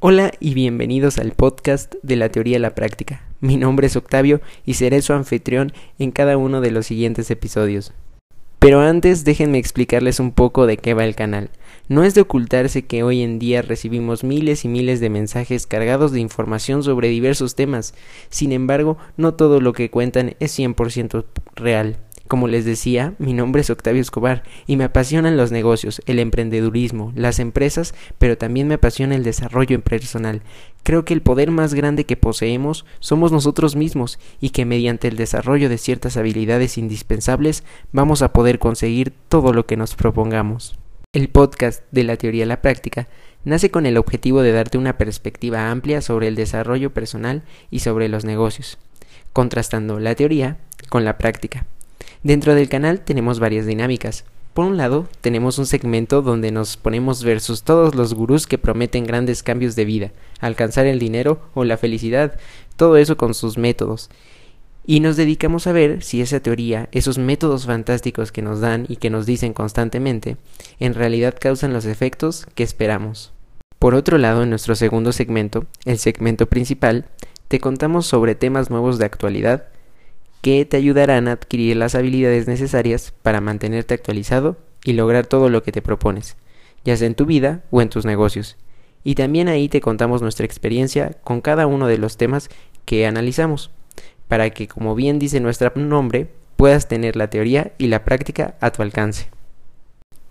Hola 0.00 0.30
y 0.38 0.54
bienvenidos 0.54 1.18
al 1.18 1.32
podcast 1.32 1.96
de 2.04 2.14
la 2.14 2.28
teoría 2.28 2.54
de 2.54 2.60
la 2.60 2.76
práctica. 2.76 3.24
Mi 3.40 3.56
nombre 3.56 3.88
es 3.88 3.96
Octavio 3.96 4.40
y 4.64 4.74
seré 4.74 5.02
su 5.02 5.12
anfitrión 5.12 5.72
en 5.98 6.12
cada 6.12 6.36
uno 6.36 6.60
de 6.60 6.70
los 6.70 6.86
siguientes 6.86 7.32
episodios. 7.32 7.92
Pero 8.60 8.80
antes 8.80 9.24
déjenme 9.24 9.58
explicarles 9.58 10.20
un 10.20 10.30
poco 10.30 10.66
de 10.66 10.76
qué 10.76 10.94
va 10.94 11.04
el 11.04 11.16
canal. 11.16 11.50
No 11.88 12.04
es 12.04 12.14
de 12.14 12.20
ocultarse 12.20 12.86
que 12.86 13.02
hoy 13.02 13.22
en 13.22 13.40
día 13.40 13.60
recibimos 13.60 14.22
miles 14.22 14.64
y 14.64 14.68
miles 14.68 15.00
de 15.00 15.10
mensajes 15.10 15.66
cargados 15.66 16.12
de 16.12 16.20
información 16.20 16.84
sobre 16.84 17.08
diversos 17.08 17.56
temas. 17.56 17.92
Sin 18.30 18.52
embargo, 18.52 18.98
no 19.16 19.34
todo 19.34 19.60
lo 19.60 19.72
que 19.72 19.90
cuentan 19.90 20.36
es 20.38 20.56
100% 20.56 21.24
real. 21.56 21.96
Como 22.28 22.46
les 22.46 22.66
decía, 22.66 23.14
mi 23.18 23.32
nombre 23.32 23.62
es 23.62 23.70
Octavio 23.70 24.02
Escobar 24.02 24.42
y 24.66 24.76
me 24.76 24.84
apasionan 24.84 25.38
los 25.38 25.50
negocios, 25.50 26.02
el 26.04 26.18
emprendedurismo, 26.18 27.10
las 27.16 27.38
empresas, 27.38 27.94
pero 28.18 28.36
también 28.36 28.68
me 28.68 28.74
apasiona 28.74 29.14
el 29.14 29.24
desarrollo 29.24 29.80
personal. 29.80 30.42
Creo 30.82 31.06
que 31.06 31.14
el 31.14 31.22
poder 31.22 31.50
más 31.50 31.72
grande 31.72 32.04
que 32.04 32.18
poseemos 32.18 32.84
somos 33.00 33.32
nosotros 33.32 33.76
mismos 33.76 34.18
y 34.42 34.50
que 34.50 34.66
mediante 34.66 35.08
el 35.08 35.16
desarrollo 35.16 35.70
de 35.70 35.78
ciertas 35.78 36.18
habilidades 36.18 36.76
indispensables 36.76 37.64
vamos 37.92 38.20
a 38.20 38.34
poder 38.34 38.58
conseguir 38.58 39.14
todo 39.30 39.54
lo 39.54 39.64
que 39.64 39.78
nos 39.78 39.94
propongamos. 39.94 40.78
El 41.14 41.30
podcast 41.30 41.82
de 41.92 42.04
la 42.04 42.16
teoría 42.16 42.44
a 42.44 42.48
la 42.48 42.60
práctica 42.60 43.08
nace 43.44 43.70
con 43.70 43.86
el 43.86 43.96
objetivo 43.96 44.42
de 44.42 44.52
darte 44.52 44.76
una 44.76 44.98
perspectiva 44.98 45.70
amplia 45.70 46.02
sobre 46.02 46.28
el 46.28 46.34
desarrollo 46.34 46.92
personal 46.92 47.42
y 47.70 47.78
sobre 47.78 48.10
los 48.10 48.26
negocios, 48.26 48.76
contrastando 49.32 49.98
la 49.98 50.14
teoría 50.14 50.58
con 50.90 51.06
la 51.06 51.16
práctica. 51.16 51.64
Dentro 52.22 52.54
del 52.54 52.68
canal 52.68 53.00
tenemos 53.00 53.38
varias 53.38 53.66
dinámicas. 53.66 54.24
Por 54.54 54.66
un 54.66 54.76
lado, 54.76 55.08
tenemos 55.20 55.58
un 55.58 55.66
segmento 55.66 56.20
donde 56.20 56.50
nos 56.50 56.76
ponemos 56.76 57.22
versus 57.22 57.62
todos 57.62 57.94
los 57.94 58.14
gurús 58.14 58.48
que 58.48 58.58
prometen 58.58 59.06
grandes 59.06 59.44
cambios 59.44 59.76
de 59.76 59.84
vida, 59.84 60.10
alcanzar 60.40 60.86
el 60.86 60.98
dinero 60.98 61.40
o 61.54 61.62
la 61.62 61.76
felicidad, 61.76 62.38
todo 62.76 62.96
eso 62.96 63.16
con 63.16 63.34
sus 63.34 63.56
métodos. 63.56 64.10
Y 64.84 64.98
nos 64.98 65.16
dedicamos 65.16 65.66
a 65.66 65.72
ver 65.72 66.02
si 66.02 66.20
esa 66.22 66.40
teoría, 66.40 66.88
esos 66.92 67.18
métodos 67.18 67.66
fantásticos 67.66 68.32
que 68.32 68.42
nos 68.42 68.60
dan 68.60 68.86
y 68.88 68.96
que 68.96 69.10
nos 69.10 69.26
dicen 69.26 69.52
constantemente, 69.52 70.38
en 70.80 70.94
realidad 70.94 71.36
causan 71.38 71.72
los 71.72 71.84
efectos 71.84 72.46
que 72.56 72.64
esperamos. 72.64 73.32
Por 73.78 73.94
otro 73.94 74.18
lado, 74.18 74.42
en 74.42 74.50
nuestro 74.50 74.74
segundo 74.74 75.12
segmento, 75.12 75.66
el 75.84 75.98
segmento 75.98 76.46
principal, 76.46 77.04
te 77.46 77.60
contamos 77.60 78.06
sobre 78.06 78.34
temas 78.34 78.70
nuevos 78.70 78.98
de 78.98 79.04
actualidad, 79.04 79.68
que 80.40 80.64
te 80.64 80.76
ayudarán 80.76 81.28
a 81.28 81.32
adquirir 81.32 81.76
las 81.76 81.94
habilidades 81.94 82.46
necesarias 82.46 83.12
para 83.22 83.40
mantenerte 83.40 83.94
actualizado 83.94 84.56
y 84.84 84.92
lograr 84.92 85.26
todo 85.26 85.48
lo 85.48 85.62
que 85.62 85.72
te 85.72 85.82
propones, 85.82 86.36
ya 86.84 86.96
sea 86.96 87.06
en 87.06 87.14
tu 87.14 87.26
vida 87.26 87.62
o 87.70 87.82
en 87.82 87.88
tus 87.88 88.04
negocios. 88.04 88.56
Y 89.04 89.14
también 89.14 89.48
ahí 89.48 89.68
te 89.68 89.80
contamos 89.80 90.22
nuestra 90.22 90.46
experiencia 90.46 91.16
con 91.22 91.40
cada 91.40 91.66
uno 91.66 91.86
de 91.86 91.98
los 91.98 92.16
temas 92.16 92.50
que 92.84 93.06
analizamos, 93.06 93.70
para 94.28 94.50
que, 94.50 94.68
como 94.68 94.94
bien 94.94 95.18
dice 95.18 95.40
nuestro 95.40 95.72
nombre, 95.76 96.28
puedas 96.56 96.88
tener 96.88 97.16
la 97.16 97.30
teoría 97.30 97.72
y 97.78 97.88
la 97.88 98.04
práctica 98.04 98.56
a 98.60 98.70
tu 98.70 98.82
alcance. 98.82 99.30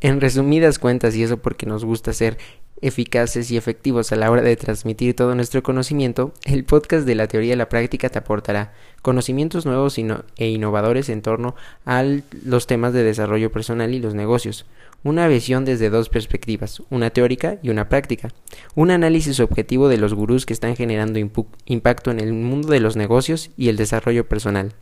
En 0.00 0.20
resumidas 0.20 0.78
cuentas, 0.78 1.14
y 1.14 1.22
eso 1.22 1.38
porque 1.38 1.66
nos 1.66 1.84
gusta 1.84 2.12
ser 2.12 2.38
eficaces 2.80 3.50
y 3.50 3.56
efectivos 3.56 4.12
a 4.12 4.16
la 4.16 4.30
hora 4.30 4.42
de 4.42 4.56
transmitir 4.56 5.14
todo 5.14 5.34
nuestro 5.34 5.62
conocimiento, 5.62 6.34
el 6.44 6.64
podcast 6.64 7.06
de 7.06 7.14
la 7.14 7.28
teoría 7.28 7.50
de 7.50 7.56
la 7.56 7.68
práctica 7.68 8.08
te 8.08 8.18
aportará 8.18 8.72
conocimientos 9.02 9.66
nuevos 9.66 9.98
e 9.98 10.48
innovadores 10.48 11.08
en 11.08 11.22
torno 11.22 11.54
a 11.86 12.04
los 12.44 12.66
temas 12.66 12.92
de 12.92 13.04
desarrollo 13.04 13.52
personal 13.52 13.94
y 13.94 14.00
los 14.00 14.14
negocios, 14.14 14.66
una 15.04 15.28
visión 15.28 15.64
desde 15.64 15.90
dos 15.90 16.08
perspectivas, 16.08 16.82
una 16.90 17.10
teórica 17.10 17.58
y 17.62 17.70
una 17.70 17.88
práctica, 17.88 18.28
un 18.74 18.90
análisis 18.90 19.40
objetivo 19.40 19.88
de 19.88 19.98
los 19.98 20.14
gurús 20.14 20.46
que 20.46 20.52
están 20.52 20.76
generando 20.76 21.18
impacto 21.66 22.10
en 22.10 22.20
el 22.20 22.32
mundo 22.32 22.68
de 22.68 22.80
los 22.80 22.96
negocios 22.96 23.50
y 23.56 23.68
el 23.68 23.76
desarrollo 23.76 24.28
personal. 24.28 24.74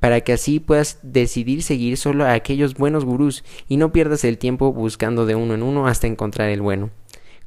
Para 0.00 0.22
que 0.22 0.32
así 0.32 0.58
puedas 0.58 0.98
decidir 1.02 1.62
seguir 1.62 1.96
solo 1.96 2.24
a 2.24 2.32
aquellos 2.32 2.74
buenos 2.74 3.04
gurús 3.04 3.44
y 3.68 3.76
no 3.76 3.92
pierdas 3.92 4.24
el 4.24 4.36
tiempo 4.36 4.72
buscando 4.72 5.26
de 5.26 5.36
uno 5.36 5.54
en 5.54 5.62
uno 5.62 5.86
hasta 5.86 6.08
encontrar 6.08 6.48
el 6.48 6.60
bueno 6.60 6.90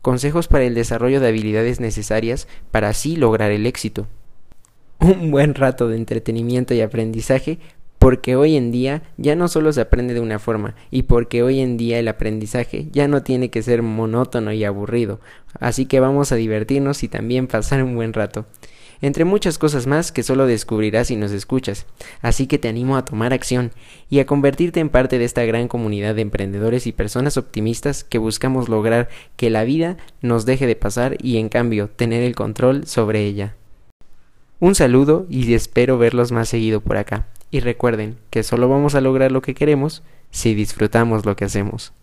consejos 0.05 0.47
para 0.47 0.65
el 0.65 0.75
desarrollo 0.75 1.19
de 1.19 1.29
habilidades 1.29 1.79
necesarias 1.79 2.47
para 2.69 2.89
así 2.89 3.15
lograr 3.15 3.49
el 3.49 3.65
éxito. 3.65 4.05
Un 4.99 5.31
buen 5.31 5.55
rato 5.55 5.87
de 5.87 5.97
entretenimiento 5.97 6.75
y 6.75 6.81
aprendizaje 6.81 7.57
porque 7.97 8.35
hoy 8.35 8.55
en 8.55 8.71
día 8.71 9.01
ya 9.17 9.35
no 9.35 9.47
solo 9.47 9.73
se 9.73 9.81
aprende 9.81 10.13
de 10.13 10.19
una 10.19 10.37
forma 10.37 10.75
y 10.91 11.03
porque 11.03 11.41
hoy 11.41 11.59
en 11.59 11.75
día 11.75 11.97
el 11.97 12.07
aprendizaje 12.07 12.87
ya 12.91 13.07
no 13.07 13.23
tiene 13.23 13.49
que 13.49 13.63
ser 13.63 13.81
monótono 13.81 14.53
y 14.53 14.63
aburrido, 14.63 15.21
así 15.59 15.87
que 15.87 15.99
vamos 15.99 16.31
a 16.31 16.35
divertirnos 16.35 17.01
y 17.01 17.07
también 17.07 17.47
pasar 17.47 17.81
un 17.81 17.95
buen 17.95 18.13
rato 18.13 18.45
entre 19.01 19.25
muchas 19.25 19.57
cosas 19.57 19.87
más 19.87 20.11
que 20.11 20.23
solo 20.23 20.47
descubrirás 20.47 21.07
si 21.07 21.15
nos 21.15 21.31
escuchas. 21.31 21.85
Así 22.21 22.47
que 22.47 22.57
te 22.57 22.67
animo 22.67 22.97
a 22.97 23.05
tomar 23.05 23.33
acción 23.33 23.71
y 24.09 24.19
a 24.19 24.25
convertirte 24.25 24.79
en 24.79 24.89
parte 24.89 25.17
de 25.19 25.25
esta 25.25 25.43
gran 25.45 25.67
comunidad 25.67 26.15
de 26.15 26.21
emprendedores 26.21 26.87
y 26.87 26.91
personas 26.91 27.37
optimistas 27.37 28.03
que 28.03 28.17
buscamos 28.17 28.69
lograr 28.69 29.09
que 29.35 29.49
la 29.49 29.63
vida 29.63 29.97
nos 30.21 30.45
deje 30.45 30.67
de 30.67 30.75
pasar 30.75 31.17
y 31.21 31.37
en 31.37 31.49
cambio 31.49 31.89
tener 31.89 32.23
el 32.23 32.35
control 32.35 32.85
sobre 32.87 33.25
ella. 33.25 33.55
Un 34.59 34.75
saludo 34.75 35.25
y 35.29 35.53
espero 35.53 35.97
verlos 35.97 36.31
más 36.31 36.49
seguido 36.49 36.81
por 36.81 36.97
acá. 36.97 37.27
Y 37.51 37.59
recuerden 37.59 38.17
que 38.29 38.43
solo 38.43 38.69
vamos 38.69 38.95
a 38.95 39.01
lograr 39.01 39.31
lo 39.31 39.41
que 39.41 39.53
queremos 39.53 40.03
si 40.31 40.53
disfrutamos 40.53 41.25
lo 41.25 41.35
que 41.35 41.45
hacemos. 41.45 41.93